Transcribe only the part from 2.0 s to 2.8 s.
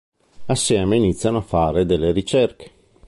ricerche.